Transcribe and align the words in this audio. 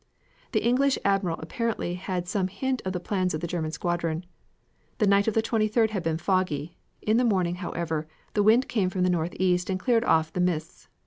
The 0.53 0.63
English 0.65 0.97
Admiral 1.05 1.37
apparently 1.41 1.93
had 1.93 2.27
some 2.27 2.47
hint 2.47 2.81
of 2.85 2.91
the 2.93 2.99
plans 2.99 3.35
of 3.35 3.41
the 3.41 3.45
German 3.45 3.69
squadron. 3.69 4.25
The 4.97 5.05
night 5.05 5.27
of 5.27 5.35
the 5.35 5.43
23d 5.43 5.91
had 5.91 6.01
been 6.01 6.17
foggy; 6.17 6.75
in 7.03 7.17
the 7.17 7.23
morning, 7.23 7.57
however, 7.61 8.07
the 8.33 8.41
wind 8.41 8.67
came 8.67 8.89
from 8.89 9.03
the 9.03 9.11
northeast 9.11 9.69
and 9.69 9.79
cleared 9.79 10.03
off 10.03 10.33
the 10.33 10.41
mists. 10.41 10.87